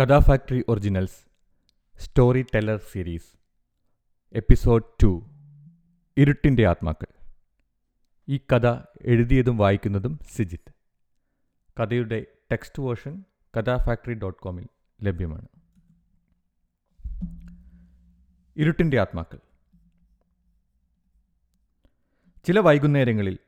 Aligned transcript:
Katha 0.00 0.18
Factory 0.18 0.64
originals 0.68 1.24
storyteller 2.54 2.80
series 2.92 3.32
episode 4.32 4.84
two 5.02 5.30
ഇരുട്ടിന്റെ 6.16 6.66
ആത്മാക്കൾ. 6.66 7.06
ഈ 8.28 8.36
കഥ 8.38 8.82
എഴുതിയതും 9.02 9.56
വായിക്കുന്നതും 9.56 10.18
സിജിത്ത്. 10.32 10.72
കഥയുടെ 11.82 12.26
text 12.52 12.82
version 12.82 13.24
Katha 13.58 13.76
Factory 13.76 14.14
dot 14.14 14.42
കോമിൽ 14.42 14.66
ലഭ്യമാണ്. 15.02 15.48
ഇരുട്ടിന്റെ 18.56 19.00
ആത്മാക്കൾ. 19.00 19.38
ചില 22.44 22.58
വൈകുന്നേരങ്ങളിൽ 22.58 23.38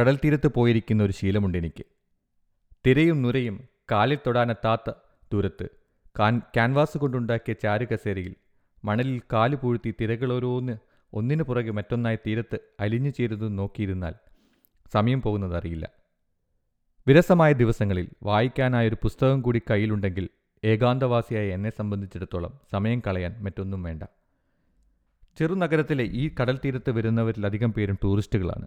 കടൽ 0.00 0.16
തീരത്ത് 0.16 0.48
പോയിരിക്കുന്ന 0.48 1.02
ഒരു 1.02 1.12
ശീലമുണ്ട് 1.12 1.58
എനിക്ക്. 1.58 1.84
തിരയും 2.86 3.22
നുരയും 3.22 3.68
കാലിൽ 3.90 4.18
തൊടാനെത്താത്ത 4.26 4.92
ദൂരത്ത് 5.32 5.85
കാൻ 6.18 6.38
ക്യാൻവാസ് 6.38 6.98
കൊണ്ടുണ്ടാക്കിയ 6.98 7.54
ചാരുകസേരയിൽ 7.62 8.34
മണലിൽ 8.84 9.22
കാൽ 9.32 9.54
പൂഴ്ത്തി 9.54 9.94
തിരകളോരോന്ന് 10.00 10.78
ഒന്നിനു 11.12 11.42
പുറകെ 11.42 11.70
മറ്റൊന്നായി 11.70 12.18
തീരത്ത് 12.26 12.58
അലിഞ്ഞു 12.80 13.10
ചേരുന്നത് 13.10 13.58
നോക്കിയിരുന്നാൽ 13.58 14.14
സമയം 14.92 15.22
പോകുന്നത് 15.22 15.56
അറിയില്ല. 15.56 15.90
വിരസമായ 17.06 17.52
ദിവസങ്ങളിൽ 17.52 18.08
വായിക്കാനായൊരു 18.22 18.96
പുസ്തകം 19.02 19.42
കൂടി 19.42 19.62
കയ്യിലുണ്ടെങ്കിൽ 19.70 20.28
ഏകാന്തവാസിയായ 20.64 21.48
എന്നെ 21.48 21.70
സംബന്ധിച്ചിടത്തോളം 21.70 22.60
സമയം 22.72 23.02
കളയാൻ 23.06 23.42
മറ്റൊന്നും 23.42 23.82
വേണ്ട. 23.82 24.02
ചെറുനഗരത്തിലെ 25.38 26.04
ഈ 26.04 26.34
കടൽ 26.40 26.58
തീരത്ത് 26.64 26.90
വരുന്നവരിലധികം 26.90 27.72
പേരും 27.72 27.98
ടൂറിസ്റ്റുകളാണ്. 28.04 28.66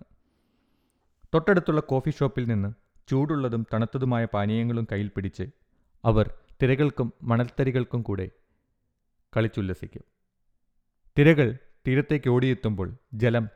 തൊട്ടടുത്തുള്ള 1.33 1.81
കോഫി 1.81 2.09
ഷോപ്പിൽ 2.09 2.47
നിന്ന് 2.47 2.69
ചൂടുള്ളതും 3.09 3.65
തണുത്തതുമായ 3.73 4.25
പാനീയങ്ങളും 4.25 4.87
കയ്യിൽ 4.91 5.11
പിടിച്ച് 5.15 5.43
അവർ 6.05 6.33
തിരകൾക്കും 6.61 7.13
മണൽത്തരികൾക്കും 7.23 8.01
കൂടെ 8.01 8.29
കളിച്ചുല്ലസിക്കും. 9.37 10.03
തിരകൾ 11.17 11.57
തീരത്തേക്ക് 11.87 12.29
ഓടിയെത്തുമ്പോൾ 12.29 12.95
ജലം 13.13 13.49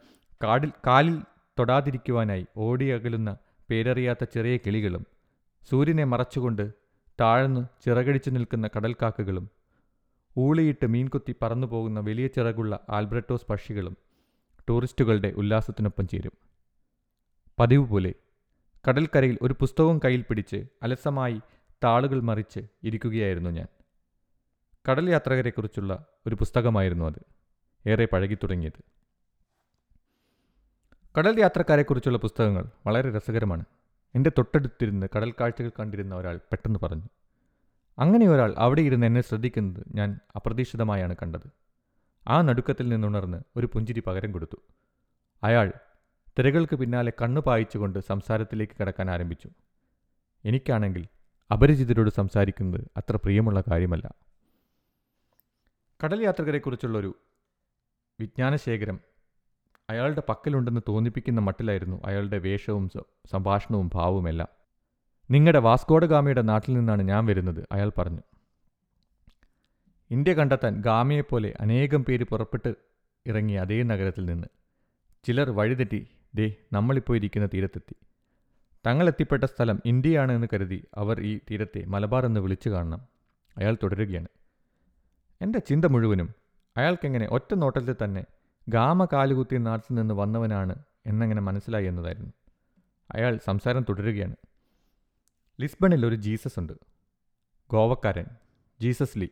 കാടിൽ 0.44 0.72
കാലിൽ 0.88 1.22
തൊടാതിരിക്കുവാനായി 1.60 2.46
ഓടിയകലുന്ന 2.58 3.38
പേരറിയാത്ത 3.70 4.24
ചെറിയ 4.24 4.58
കിളികളും 4.58 5.08
സൂര്യനെ 5.70 6.04
മറച്ചുകൊണ്ട് 6.04 6.74
താഴ്ന്നു 7.22 7.68
ചിറകടിച്ചു 7.86 8.30
നിൽക്കുന്ന 8.30 8.70
കടൽക്കാക്കകളും 8.76 9.50
ഊളിയിട്ട് 10.38 10.86
മീൻകുത്തി 10.86 11.36
പറന്നു 11.42 11.68
പോകുന്ന 11.68 12.00
വലിയ 12.00 12.28
ചിറകുള്ള 12.28 12.80
ആൽബ്രട്ടോസ് 12.90 13.46
പക്ഷികളും 13.50 13.98
ടൂറിസ്റ്റുകളുടെ 14.70 15.34
ഉല്ലാസത്തിനൊപ്പം 15.38 16.08
ചേരും. 16.08 16.32
പതിവ് 17.60 17.88
പോലെ 17.88 18.14
കടൽക്കരയിൽ 18.88 19.38
ഒരു 19.42 19.54
പുസ്തകവും 19.60 20.00
കയ്യിൽ 20.06 20.22
പിടിച്ച് 20.22 20.66
അലസമായി 20.84 21.42
താളുകൾ 21.84 22.22
മറിച്ച് 22.22 22.60
ഇരിക്കുകയായിരുന്നു 22.84 23.50
ഞാൻ. 23.50 23.68
കടൽ 24.90 25.10
യാത്രകരെക്കുറിച്ചുള്ള 25.10 26.06
ഒരു 26.28 26.36
പുസ്തകമായിരുന്നു 26.36 27.06
അത്. 27.06 27.22
ഏറെ 27.90 28.06
പഴകി 28.06 28.36
തുടങ്ങിയത്. 28.36 28.84
കടൽ 31.18 31.40
യാത്രക്കാരെക്കുറിച്ചുള്ള 31.40 32.18
പുസ്തകങ്ങൾ 32.18 32.70
വളരെ 32.88 33.18
രസകരമാണ്. 33.18 33.66
എന്റെ 34.16 34.32
തൊട്ടടുത്തിരുന്ന് 34.38 35.08
കടൽ 35.16 35.32
കാഴ്ചകൾ 35.32 35.72
കണ്ടിരുന്ന 35.80 36.16
ഒരാൾ 36.16 36.38
പെട്ടെന്ന് 36.38 36.80
പറഞ്ഞു. 36.84 37.04
അങ്ങനെ 38.00 38.28
ഒരാൾ 38.28 38.56
അവിടെ 38.58 38.82
ഇരുന്ന് 38.82 39.08
എന്നെ 39.08 39.22
ശ്രദ്ധിക്കുന്നത് 39.22 39.84
ഞാൻ 39.96 40.20
അപ്രതീക്ഷിതമായാണ് 40.36 41.16
കണ്ടത്. 41.16 41.52
ആ 42.28 42.42
നടുക്കത്തിൽ 42.42 42.90
നിന്നുണർന്ന് 42.90 43.38
ഒരു 43.56 43.70
പുഞ്ചിരി 43.74 44.04
പകരം 44.08 44.32
കൊടുത്തു. 44.32 44.58
അയാൾ 45.44 45.74
തിരകൾക്ക് 46.40 46.76
പിന്നാലെ 46.76 47.14
കണ്ണു 47.22 47.42
പായിച്ചുകൊണ്ട് 47.42 48.00
സംസാരത്തിലേക്ക് 48.00 48.74
കടക്കാൻ 48.82 49.12
ആരംഭിച്ചു. 49.12 49.50
എനിക്കാണെങ്കിൽ 50.46 51.08
അപരിചിതരോട് 51.52 52.10
സംസാരിക്കുന്നത് 52.10 52.82
അത്ര 52.98 53.16
പ്രിയമുള്ള 53.16 53.64
കാര്യമല്ല. 53.72 54.16
കടൽ 56.04 56.24
യാത്രകരെക്കുറിച്ചുള്ളൊരു 56.24 57.16
വിജ്ഞാനശേഖരം 58.20 59.00
അയാളുടെ 59.90 60.24
പക്കലുണ്ടെന്ന് 60.30 60.82
തോന്നിപ്പിക്കുന്ന 60.88 61.42
മട്ടിലായിരുന്നു 61.42 62.02
അയാളുടെ 62.06 62.38
വേഷവും 62.38 62.90
സംഭാഷണവും 63.32 63.92
ഭാവവുമെല്ലാം 63.94 64.48
നിങ്ങളുടെ 65.32 65.60
വാസ്കോഡഗാമിയുടെ 65.60 66.42
നാട്ടിൽ 66.42 66.74
നിന്നാണ് 66.74 67.04
ഞാൻ 67.04 67.26
വരുന്നത് 67.26 67.68
അയാൾ 67.72 67.92
പറഞ്ഞു. 67.98 68.22
ഇന്ത്യ 70.12 70.34
കണ്ടെത്താൻ 70.34 70.82
ഗാമിയെപ്പോലെ 70.82 71.54
അനേകം 71.60 72.06
പേര് 72.06 72.24
പുറപ്പെട്ട് 72.24 72.76
ഇറങ്ങിയ 73.26 73.60
അതേ 73.60 73.84
നഗരത്തിൽ 73.84 74.26
നിന്ന്. 74.26 74.48
ചിലർ 75.24 75.52
വഴിതെറ്റി 75.52 76.08
ദേ 76.36 76.56
നമ്മളിപ്പോൾ 76.74 77.16
ഇരിക്കുന്ന 77.16 77.48
തീരത്തെത്തി. 77.54 77.96
തങ്ങൾ 78.88 79.08
എത്തിപ്പെട്ട 79.08 79.44
സ്ഥലം 79.44 79.82
ഇന്ത്യയാണ് 79.86 80.32
എന്ന് 80.32 80.48
കരുതി 80.54 80.88
അവർ 80.96 81.22
ഈ 81.22 81.40
തീരത്തെ 81.52 81.86
മലബാർ 81.86 82.26
എന്ന് 82.26 82.40
വിളിച്ചു 82.40 82.70
കാണണം. 82.70 83.02
അയാൾ 83.58 83.78
തുടരുകയാണ്. 83.84 84.28
എന്റെ 85.42 85.60
ചിന്ത 85.60 85.86
മുഴുവനും 85.86 86.36
അയാൾക്കെങ്ങനെ 86.78 87.28
ഒറ്റ 87.28 87.54
നോട്ടത്തിൽ 87.54 87.96
തന്നെ 88.04 88.26
ഗാമ 88.70 89.06
കാലുകുത്തിയ 89.06 89.58
നാട്ടിൽ 89.58 89.96
നിന്ന് 89.96 90.14
വന്നവനാണ് 90.14 90.76
എന്നങ്ങനെ 91.06 91.42
മനസ്സിലായി 91.42 91.86
എന്നതായിരുന്നു. 91.86 92.32
അയാൾ 93.12 93.40
സംസാരം 93.46 93.86
തുടരുകയാണ്. 93.90 94.36
ലിസ്ബണിൽ 95.62 96.06
ഒരു 96.06 96.16
ജീസസ് 96.16 96.60
ഉണ്ട്. 96.60 96.74
ഗോവക്കാരൻ 97.72 98.26
ജീസസ് 98.82 99.20
ലീ. 99.20 99.28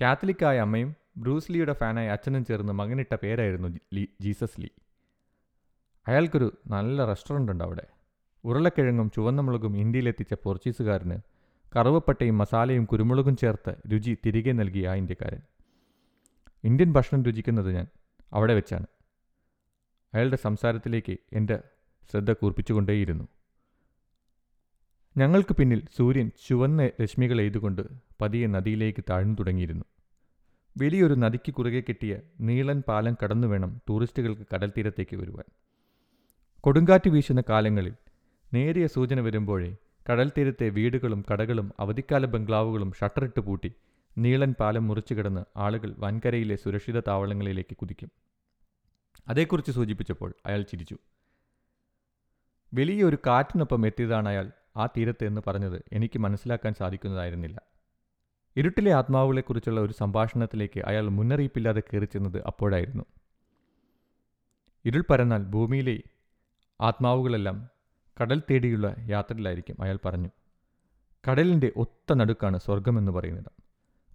കാത്തലിക്കായ 0.00 0.58
അമ്മയും 0.58 0.96
ബ്രൂസ് 1.16 1.52
ലീയുടെ 1.52 1.72
ഫാനായ 1.72 2.08
അച്ഛനും 2.08 2.44
ചേർന്ന് 2.44 2.72
മകനിട്ട 2.72 3.14
പേരായിരുന്നു 3.14 3.68
ജീസസ് 4.20 4.60
ലീ. 4.60 4.68
അയാൾക്കൊരു 6.08 6.58
നല്ല 6.66 7.04
റെസ്റ്റോറന്റ് 7.04 7.52
ഉണ്ട് 7.52 7.64
അവിടെ. 7.64 7.99
ഉരുളക്കിഴങ്ങും 8.44 9.10
ചുവന്ന 9.10 9.40
മുളകും 9.40 9.76
ഇന്ത്യയിലെത്തിച്ച 9.76 10.34
പോർച്ചുഗീസുകാരന് 10.34 11.18
കറുവപ്പട്ടയും 11.76 12.38
മസാലയും 12.38 12.84
കുരുമുളകും 12.84 13.36
ചേർത്ത് 13.36 13.92
രുചി 13.92 14.16
തിരികെ 14.26 14.52
നൽകി 14.52 14.84
ആ 14.84 14.94
ഇന്ത്യക്കാരൻ. 14.94 15.40
ഇന്ത്യൻ 16.64 16.92
ഭക്ഷണം 16.92 17.22
രുചിക്കുന്നത് 17.22 17.74
ഞാൻ 17.74 17.86
അവിടെ 18.32 18.54
വെച്ചാണ്. 18.54 18.86
അയാളുടെ 20.14 20.36
സംസാരത്തിലേക്ക് 20.36 21.16
എന്റെ 21.32 21.62
ശ്രദ്ധ 22.10 22.32
കൂർപ്പിച്ചുകൊണ്ടേയിരുന്നു. 22.32 23.28
ഞങ്ങൾക്ക് 25.16 25.54
പിന്നിൽ 25.54 25.82
സൂര്യൻ 25.96 26.30
ചുവന്ന 26.48 26.90
രശ്മികൾ 27.02 27.40
എയ്തുകൊണ്ട് 27.40 27.82
പതിയെ 28.20 28.46
നദിയിലേക്ക് 28.46 29.04
താഴ്ന്നു 29.10 29.34
തുടങ്ങിയിരുന്നു. 29.34 29.84
വലിയൊരു 30.78 31.14
നദിക്ക് 31.14 31.54
കുറുകെ 31.54 31.80
കിട്ടിയ 31.80 32.20
നീളൻ 32.40 32.82
പാലം 32.88 33.16
കടന്നു 33.24 33.48
വേണം 33.48 33.80
ടൂറിസ്റ്റുകൾക്ക് 33.88 34.42
കടൽ 34.54 34.72
തീരത്തേക്ക് 34.76 35.16
വരുവാൻ. 35.16 35.44
കൊടുങ്കാറ്റ് 36.60 37.10
വീശുന്ന 37.10 37.42
കാലങ്ങളിൽ 37.48 37.94
നേരിയ 38.54 38.86
സൂചന 38.86 39.20
വരുമ്പോഴേ 39.20 39.76
കടൽ 40.10 40.32
തീരത്തെ 40.38 40.68
വീടുകളും 40.68 41.24
കടകളും 41.32 41.72
അവധിക്കാല 41.80 42.24
ബംഗ്ലാവുകളും 42.24 42.92
ഷട്ടറിട്ട് 43.00 43.40
പൂട്ടി 43.40 43.72
നീളൻ 44.18 44.54
പാലം 44.60 44.88
മുറിച്ചു 44.88 45.14
കിടന്ന് 45.14 45.44
ആളുകൾ 45.56 45.94
വൻകരയിലെ 45.98 46.56
സുരക്ഷിത 46.56 47.00
താവളങ്ങളിലേക്ക് 47.00 47.76
കുതിക്കും. 47.76 48.10
അതേക്കുറിച്ച് 49.28 49.72
സൂചിപ്പിച്ചപ്പോൾ 49.72 50.34
അയാൾ 50.46 50.62
ചിരിച്ചു. 50.62 50.96
വലിയൊരു 52.74 53.18
കാറ്റിനൊപ്പം 53.26 53.86
എത്തിയതാണ് 53.86 54.28
അയാൾ 54.28 54.50
ആ 54.76 54.86
തീരത്ത് 54.86 55.24
എന്ന് 55.24 55.40
പറഞ്ഞത് 55.46 55.82
എനിക്ക് 55.92 56.18
മനസ്സിലാക്കാൻ 56.18 56.74
സാധിക്കുന്നതായിരുന്നില്ല. 56.74 57.60
ഇരുട്ടിലെ 58.56 58.92
ആത്മാവുകളെക്കുറിച്ചുള്ള 58.92 59.80
ഒരു 59.80 59.92
സംഭാഷണത്തിലേക്ക് 59.92 60.80
അയാൾ 60.80 61.08
മുന്നറിയിപ്പില്ലാതെ 61.08 61.80
കയറിച്ചെന്നത് 61.80 62.42
അപ്പോഴായിരുന്നു. 62.46 63.04
ഇരുൾ 64.84 65.04
പരന്നാൽ 65.10 65.42
ഭൂമിയിലെ 65.44 66.02
ആത്മാവുകളെല്ലാം 66.80 67.79
കടൽ 68.22 68.42
തേടിയുള്ള 68.50 68.94
യാത്രയിലായിരിക്കും 69.08 69.76
അയാൾ 69.82 69.98
പറഞ്ഞു. 70.04 70.30
കടലിന്റെ 71.30 71.72
ഒത്ത 71.76 72.12
നടുക്കാണ് 72.12 72.58
സ്വർഗമെന്ന് 72.58 73.12
പറയുന്നിടം 73.12 73.54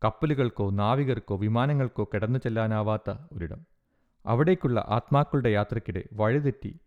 കപ്പലുകൾക്കോ 0.04 0.70
നാവികർക്കോ 0.70 1.36
വിമാനങ്ങൾക്കോ 1.36 2.04
കിടന്നു 2.14 2.40
ചെല്ലാനാവാത്ത 2.40 3.10
ഒരിടം. 3.32 3.66
അവിടേക്കുള്ള 4.26 4.86
ആത്മാക്കളുടെ 4.90 5.50
യാത്രയ്ക്കിടെ 5.50 6.04
വഴിതെറ്റി 6.14 6.80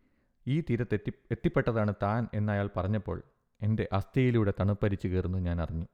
ഈ 0.47 0.61
തീരത്തെത്തി 0.61 1.13
എത്തിപ്പെട്ടതാണ് 1.31 1.95
താൻ 2.03 2.27
എന്നയാൾ 2.35 2.71
പറഞ്ഞപ്പോൾ 2.77 3.23
എന്റെ 3.63 3.89
അസ്ഥിയിലൂടെ 3.93 4.53
തണുപ്പരിച്ചു 4.61 5.09
കയറുന്നു 5.09 5.39
ഞാൻ 5.39 5.61
അറിഞ്ഞു. 5.61 5.87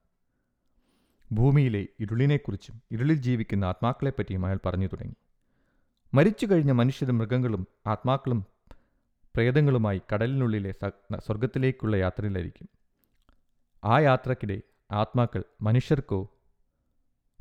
ഭൂമിയിലെ 1.32 1.86
ഇരുളിനെക്കുറിച്ചും 2.00 2.82
ഇരുളിൽ 2.90 3.14
ജീവിക്കുന്ന 3.14 3.64
ആത്മാക്കളെപ്പറ്റിയും 3.64 4.46
അയാൾ 4.46 4.58
പറഞ്ഞു 4.66 4.86
തുടങ്ങി. 4.86 5.14
മരിച്ചു 6.14 6.46
കഴിഞ്ഞ 6.46 6.72
മനുഷ്യരും 6.72 7.18
മൃഗങ്ങളും 7.18 7.66
ആത്മാക്കളും 7.86 8.46
പ്രേതങ്ങളുമായി 9.34 10.00
കടലിനുള്ളിലെ 10.12 10.72
സ്വർഗത്തിലേക്കുള്ള 11.18 11.96
യാത്രയിലായിരിക്കും. 11.96 12.68
ആ 13.84 13.98
യാത്രക്കിടെ 13.98 14.62
ആത്മാക്കൾ 14.92 15.42
മനുഷ്യർക്കോ 15.60 16.28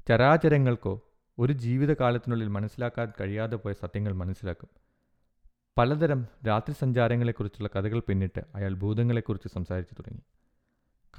ചരാചരങ്ങൾക്കോ 0.08 1.02
ഒരു 1.40 1.54
ജീവിതകാലത്തിനുള്ളിൽ 1.54 2.48
മനസ്സിലാക്കാൻ 2.48 3.14
കഴിയാതെ 3.22 3.56
പോയ 3.56 3.74
സത്യങ്ങൾ 3.74 4.14
മനസ്സിലാക്കും. 4.14 4.70
പലതരം 5.78 6.28
രാത്രി 6.48 6.74
സഞ്ചാരങ്ങളെക്കുറിച്ചുള്ള 6.74 7.70
കഥകൾ 7.76 8.00
പിന്നിട്ട് 8.00 8.42
അയാൾ 8.56 8.74
ഭൂതങ്ങളെക്കുറിച്ച് 8.74 9.48
സംസാരിച്ചു 9.48 9.94
തുടങ്ങി. 9.94 10.22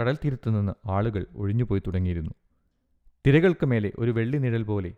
കടൽ 0.00 0.16
തീരത്തു 0.16 0.50
നിന്ന് 0.50 0.72
ആളുകൾ 0.88 1.26
ഒഴിഞ്ഞുപോയി 1.36 1.82
തുടങ്ങിയിരുന്നു. 1.86 2.30
തിരകൾക്ക് 3.26 3.66
മേലെ 3.66 3.92
ഒരു 3.98 4.10
വെള്ളി 4.10 4.38
നിഴൽ 4.38 4.62
പോലെ 4.62 4.94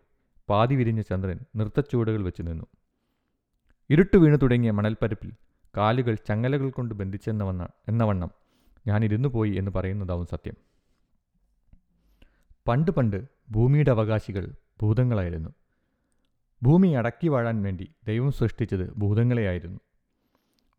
പാതി 0.49 0.75
വിരിഞ്ഞ 0.75 1.01
ചന്ദ്രൻ 1.01 1.39
നൃത്തച്ചുവടുകൾ 1.55 2.23
വെച്ച് 2.23 2.41
നിന്നു. 2.41 2.65
ഇരുട്ട് 3.89 4.17
വീണു 4.17 4.35
തുടങ്ങിയ 4.35 4.71
മണൽപ്പരപ്പിൽ 4.71 5.31
കാലുകൾ 5.77 6.15
ചങ്ങലകൾ 6.15 6.69
കൊണ്ട് 6.69 6.95
ബന്ധിച്ചെന്നവണ്ണ 6.95 7.67
എന്നവണ്ണം 7.87 8.31
ഞാൻ 8.87 9.03
ഇരുന്നു 9.03 9.29
പോയി 9.29 9.51
എന്ന് 9.51 9.71
പറയുന്നതാവും 9.71 10.25
സത്യം. 10.25 10.53
പണ്ട് 12.67 12.91
പണ്ട് 12.91 13.25
ഭൂമിയുടെ 13.51 13.91
അവകാശികൾ 13.91 14.53
ഭൂതങ്ങളായിരുന്നു. 14.81 15.49
ഭൂമി 16.63 16.87
അടക്കി 16.87 17.27
വാഴാൻ 17.27 17.63
വേണ്ടി 17.63 17.89
ദൈവം 18.07 18.31
സൃഷ്ടിച്ചത് 18.31 18.93
ഭൂതങ്ങളെയായിരുന്നു. 18.97 19.79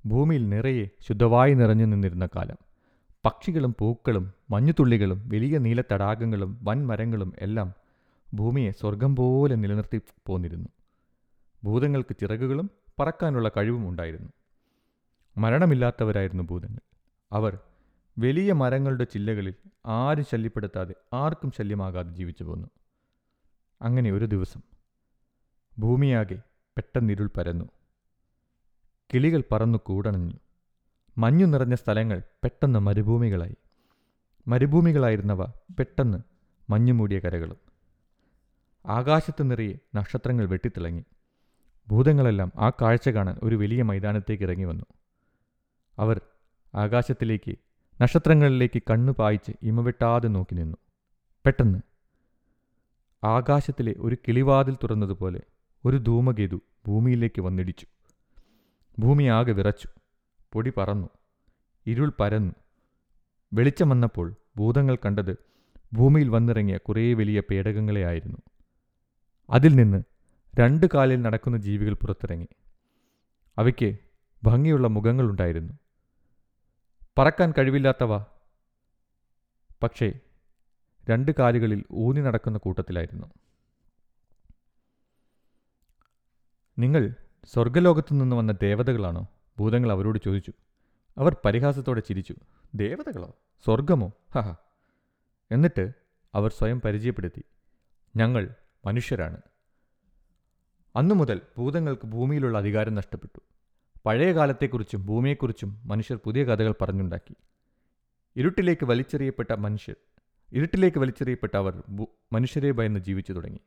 ഭൂമിയിൽ 0.07 0.49
നിറയെ 0.49 0.87
ശുദ്ധവായു 1.01 1.55
നിറഞ്ഞു 1.55 1.85
നിന്നിരുന്ന 1.85 2.27
കാലം. 2.27 2.57
പക്ഷികളും 3.25 3.75
പൂക്കളും 3.79 4.33
മഞ്ഞുതുള്ളികളും 4.51 5.29
വലിയ 5.29 5.59
നീല 5.59 5.81
തടാകങ്ങളും 5.81 6.59
വൻമരങ്ങളും 6.63 7.33
എല്ലാം 7.39 7.73
ഭൂമിയെ 8.35 8.71
സ്വർഗം 8.71 9.17
പോലെ 9.17 9.55
നിലനിർത്തി 9.55 10.01
പോന്നിരുന്നു. 10.27 10.69
ഭൂതങ്ങൾക്ക് 11.65 12.17
ചിറകുകളും 12.21 12.71
പറക്കാനുള്ള 13.01 13.51
കഴിവും 13.57 13.89
ഉണ്ടായിരുന്നു. 13.89 14.29
മരണമില്ലാത്തവരായിരുന്നു 15.39 16.43
ഭൂതങ്ങൾ. 16.43 16.81
അവർ 17.33 17.59
വലിയ 18.19 18.53
മരങ്ങളുടെ 18.53 19.05
ചില്ലകളിൽ 19.05 19.55
ആരും 19.87 20.25
ശല്യപ്പെടുത്താതെ 20.25 20.95
ആർക്കും 21.13 21.53
ശല്യമാകാതെ 21.59 22.13
ജീവിച്ചു 22.13 22.45
പോന്നു. 22.45 22.69
അങ്ങനെ 23.83 24.13
ഒരു 24.13 24.25
ദിവസം 24.25 24.61
ഭൂമിയാകെ 25.79 26.35
പെട്ടെന്നിരുൾ 26.77 27.31
പരന്നു. 27.37 27.65
കിളികൾ 29.15 29.43
പറന്നു 29.53 29.79
കൂടണഞ്ഞു. 29.79 30.35
മഞ്ഞു 31.19 31.47
നിറഞ്ഞ 31.47 31.75
സ്ഥലങ്ങൾ 31.75 32.23
പെട്ടെന്ന് 32.43 32.79
മരുഭൂമികളായി. 32.79 33.57
മരുഭൂമികളായിരുന്നവ 34.49 35.45
പെട്ടെന്ന് 35.47 36.19
മഞ്ഞുമൂടിയ 36.71 37.19
കരകളും. 37.19 37.57
ആകാശത്ത് 38.87 39.51
നിറയെ 39.51 39.75
നക്ഷത്രങ്ങൾ 39.95 40.47
വെട്ടിത്തിളങ്ങി. 40.47 41.05
ഭൂതങ്ങളെല്ലാം 41.89 42.53
ആ 42.59 42.71
കാഴ്ച 42.71 43.09
കാണാൻ 43.09 43.41
ഒരു 43.43 43.57
വലിയ 43.57 43.83
മൈതാനത്തേക്ക് 43.83 44.45
ഇറങ്ങി 44.45 44.65
വന്നു. 44.65 44.85
അവർ 45.99 46.21
ആകാശത്തിലേക്ക് 46.75 47.55
നക്ഷത്രങ്ങളിലേക്ക് 48.03 48.83
കണ്ണു 48.91 49.13
പായിച്ച് 49.19 49.53
ഇമവെട്ടാതെ 49.63 50.29
നോക്കി 50.29 50.55
നിന്നു. 50.55 50.77
പെട്ടെന്ന് 51.45 51.81
ആകാശത്തിലെ 53.25 53.95
ഒരു 53.99 54.17
കിളിവാതിൽ 54.29 54.75
തുറന്നതുപോലെ 54.75 55.41
ഒരു 55.85 55.97
ധൂമകേതു 55.97 56.59
ഭൂമിയിലേക്ക് 56.87 57.41
വന്നിടിച്ചു. 57.41 57.87
ഭൂമി 58.99 59.25
ആകെ 59.25 59.53
വിറച്ചു 59.53 59.89
പൊടി 60.53 60.73
പറന്നു 60.77 61.09
ഇരുൾ 61.87 62.13
പരന്നു. 62.21 62.55
വെളിച്ചം 63.53 63.89
വന്നപ്പോൾ 63.89 64.35
ഭൂതങ്ങൾ 64.57 64.97
കണ്ടത് 64.97 65.35
ഭൂമിയിൽ 65.95 66.29
വന്നിറങ്ങിയ 66.29 66.77
കുറേ 66.77 67.15
വലിയ 67.15 67.43
പേടകങ്ങളെ 67.51 68.03
ആയിരുന്നു. 68.05 68.39
അതിൽ 69.51 69.75
നിന്ന് 69.75 70.03
രണ്ട് 70.61 70.87
കാലിൽ 70.95 71.23
നടക്കുന്ന 71.23 71.57
ജീവികൾ 71.57 71.95
പുറത്തിറങ്ങി. 71.95 72.49
അവയ്ക്ക് 73.59 73.97
ഭംഗിയുള്ള 74.43 74.89
മുഖങ്ങളുണ്ടായിരുന്നു 74.89 75.75
പറക്കാൻ 77.19 77.53
കഴിവില്ലാത്തവ. 77.59 78.19
പക്ഷേ 79.83 80.21
രണ്ട് 81.11 81.33
കാലുകളിൽ 81.39 81.85
ഊന്നി 81.93 82.21
നടക്കുന്ന 82.21 82.59
കൂട്ടത്തിലായിരുന്നു. 82.59 83.27
നിങ്ങൾ 86.79 87.15
സ്വർഗലോകത്തു 87.45 88.15
നിന്ന് 88.15 88.37
വന്ന 88.37 88.53
ദേവതകളാണോ? 88.53 89.27
ഭൂതങ്ങൾ 89.59 89.93
അവരോട് 89.93 90.19
ചോദിച്ചു. 90.25 90.53
അവർ 91.19 91.37
പരിഹാസത്തോടെ 91.45 92.01
ചിരിച്ചു. 92.01 92.35
ദേവതകളോ? 92.75 93.35
സ്വർഗമോ 93.65 94.13
ഹഹ 94.35 94.55
എന്നിട്ട് 95.51 95.93
അവർ 96.35 96.51
സ്വയം 96.51 96.81
പരിചയപ്പെടുത്തി. 96.81 97.45
ഞങ്ങൾ 98.17 98.55
മനുഷ്യരാണ്. 98.85 99.39
അന്നു 100.97 101.15
മുതൽ 101.15 101.41
ഭൂതങ്ങൾക്ക് 101.59 102.07
ഭൂമിയിലുള്ള 102.07 102.59
അധികാരം 102.59 102.95
നഷ്ടപ്പെട്ടു. 102.95 103.41
പഴയ 104.09 104.33
കാലത്തെക്കുറിച്ചും 104.33 105.07
ഭൂമിയെക്കുറിച്ചും 105.07 105.81
മനുഷ്യർ 105.85 106.19
പുതിയ 106.25 106.45
കഥകൾ 106.45 106.75
പറഞ്ഞുണ്ടാക്കി. 106.81 107.35
ഇരുട്ടിലേക്ക് 108.37 108.87
വലിച്ചെറിയപ്പെട്ട 108.87 109.53
മനുഷ്യർ 109.53 109.97
ഇരുട്ടിലേക്ക് 110.53 110.99
വലിച്ചെറിയപ്പെട്ട 110.99 111.57
അവർ 111.57 111.83
മനുഷ്യരെ 112.33 112.71
ഭയന്ന് 112.71 113.01
ജീവിച്ചു 113.01 113.33
തുടങ്ങി. 113.33 113.61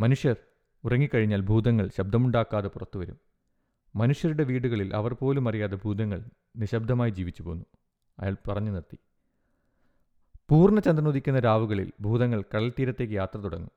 മനുഷ്യർ 0.00 0.36
ഉറങ്ങിക്കഴിഞ്ഞാൽ 0.84 1.40
ഭൂതങ്ങൾ 1.40 1.90
ശബ്ദമുണ്ടാക്കാതെ 1.98 2.68
പുറത്തുവരും 2.68 3.18
മനുഷ്യരുടെ 3.96 4.44
വീടുകളിൽ 4.44 4.94
അവർ 4.94 5.14
പോലും 5.14 5.48
അറിയാതെ 5.48 5.76
ഭൂതങ്ങൾ 5.76 6.24
നിശബ്ദമായി 6.56 7.10
ജീവിച്ചു 7.10 7.42
പോന്നു. 7.42 7.64
അയാൾ 8.18 8.36
പറഞ്ഞു 8.48 8.70
നിർത്തി. 8.70 8.98
പൂർണചന്ദ്രനുദിക്കുന്ന 10.48 11.38
രാവുകളിൽ 11.38 11.92
ഭൂതങ്ങൾ 12.00 12.42
കടൽ 12.54 12.72
തീരത്തേക്ക് 12.78 13.14
യാത്ര 13.14 13.38
തുടങ്ങും. 13.38 13.70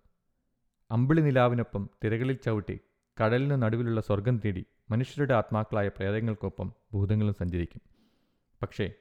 അമ്പിളി 0.92 1.22
നിലാവിനൊപ്പം 1.22 1.90
തിരകളിൽ 2.04 2.38
ചവിട്ടി 2.46 2.80
കടലിന് 3.24 3.62
നടുവിലുള്ള 3.62 4.02
സ്വർഗം 4.02 4.42
തേടി 4.46 4.66
മനുഷ്യരുടെ 4.92 5.34
ആത്മാക്കളായ 5.34 5.88
പ്രേതങ്ങൾക്കൊപ്പം 5.88 6.74
ഭൂതങ്ങളും 6.94 7.34
സഞ്ചരിക്കും. 7.34 7.82
പക്ഷേ 8.62 8.94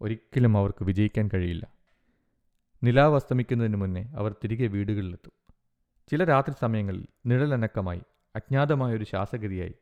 ഒരിക്കലും 0.00 0.56
അവർക്ക് 0.56 0.84
വിജയിക്കാൻ 0.84 1.30
കഴിയില്ല. 1.34 1.66
നിലാവ് 2.84 3.14
അസ്തമിക്കുന്നതിന് 3.14 3.76
മുന്നേ 3.76 4.12
അവർ 4.16 4.32
തിരികെ 4.32 4.66
വീടുകളിലെത്തും. 4.66 5.32
ചില 6.10 6.24
രാത്രി 6.24 6.54
സമയങ്ങളിൽ 6.60 7.06
നിഴലനക്കമായി 7.26 8.00
അജ്ഞാതമായൊരു 8.36 9.04
ശ്വാസഗതിയായി 9.04 9.74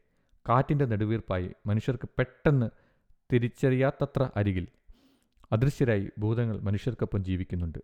കാറ്റിന്റെ 0.48 0.84
നെടുവീർപ്പായി 0.84 1.50
മനുഷ്യർക്ക് 1.66 2.08
പെട്ടെന്ന് 2.18 2.70
തിരിച്ചറിയാത്തത്ര 3.32 4.30
അരികിൽ 4.36 4.68
അദൃശ്യരായി 5.52 6.10
ഭൂതങ്ങൾ 6.18 6.60
മനുഷ്യർക്കൊപ്പം 6.60 7.24
ജീവിക്കുന്നുണ്ട്. 7.24 7.78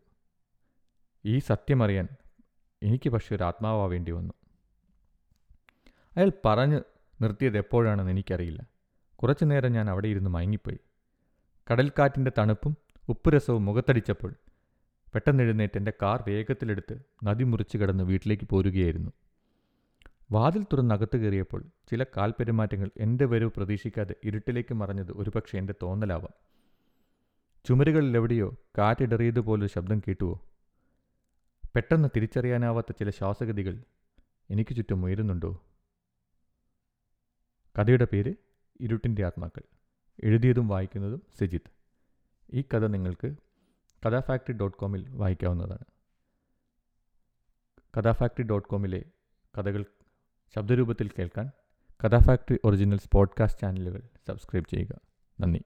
ഈ 1.25 1.39
സത്യമറിയാൻ 1.39 2.09
എനിക്ക് 2.83 3.11
പക്ഷേ 3.11 3.37
ഒരു 3.37 3.43
ആത്മാവാവേണ്ടി 3.43 4.11
വന്നു. 4.11 4.35
അയാൾ 6.17 6.33
പറഞ്ഞു 6.45 6.81
നിർത്തിയത് 7.21 7.59
എപ്പോഴാണെന്ന് 7.59 8.13
എനിക്കറിയില്ല. 8.13 8.69
കുറച്ചു 9.17 9.45
നേരം 9.45 9.73
ഞാൻ 9.73 9.91
അവിടെ 9.91 10.09
ഇരുന്ന് 10.09 10.31
മയങ്ങിപ്പോയി. 10.31 10.79
കടൽക്കാറ്റിന്റെ 11.71 12.33
തണുപ്പും 12.39 12.77
ഉപ്പുരസവും 13.09 13.65
മുഖത്തടിച്ചപ്പോൾ 13.65 14.35
പെട്ടെന്ന് 15.15 15.43
എഴുന്നേറ്റ് 15.43 15.79
എന്റെ 15.79 15.93
കാർ 16.03 16.25
വേഗത്തിലെടുത്ത് 16.29 16.99
നദി 17.25 17.45
മുറിച്ച് 17.45 17.79
കിടന്ന് 17.79 18.05
വീട്ടിലേക്ക് 18.05 18.49
പോരുകയായിരുന്നു. 18.49 19.13
വാതിൽ 20.31 20.63
തുറന്നകത്ത് 20.63 21.17
കയറിയപ്പോൾ 21.17 21.65
ചില 21.91 22.05
കാൽപെരുമാറ്റങ്ങൾ 22.05 22.91
എന്റെ 22.97 23.25
വരവ് 23.25 23.51
പ്രതീക്ഷിക്കാതെ 23.57 24.15
ഇരുട്ടിലേക്ക് 24.25 24.75
മറഞ്ഞത് 24.75 25.13
ഒരുപക്ഷെ 25.13 25.59
എന്റെ 25.59 25.75
തോന്നലാവാം. 25.83 26.35
ചുമരുകളിലെവിടെയോ 27.69 28.57
കാറ്റിടറിയതുപോലൊരു 28.79 29.73
ശബ്ദം 29.73 29.99
കേട്ടുവോ? 29.99 30.41
പെട്ടെന്ന് 31.77 32.09
തിരിച്ചറിയാനാവാത്ത 32.17 32.93
ചില 32.93 33.11
ശ്വാസഗതികൾ 33.11 33.83
എനിക്ക് 34.51 34.77
ചുറ്റും 34.77 35.05
ഉയരുന്നുണ്ടോ? 35.05 35.63
കഥയുടെ 37.79 38.05
പേര് 38.13 38.35
ഇരുട്ടിന്റെ 38.81 39.27
ആത്മാക്കൾ. 39.27 39.63
എഴുതിയതും 40.25 40.69
വായിക്കുന്നതും 40.69 41.23
സജിത്ത് 41.39 41.71
ഈ 42.53 42.65
കഥ 42.75 42.79
നിങ്ങൾക്ക് 42.79 43.35
കഥാഫാക്ടറി 44.07 44.53
ഡോട്ട് 44.53 44.77
കോമിൽ 44.77 45.09
വായിക്കാവുന്നതാണ്. 45.09 45.85
കഥാഫാക്ടറി 47.99 48.43
ഡോട്ട് 48.43 48.69
കോമിലെ 48.69 49.05
കഥകൾ 49.59 49.85
ശബ്ദരൂപത്തിൽ 50.55 51.11
കേൾക്കാൻ 51.19 51.51
കഥാഫാക്ടറി 52.05 52.59
ഒറിജിനൽസ് 52.65 53.11
പോഡ്കാസ്റ്റ് 53.13 53.61
ചാനലുകൾ 53.61 54.03
സബ്സ്ക്രൈബ് 54.27 54.69
ചെയ്യുക. 54.69 55.01
നന്ദി. 55.41 55.63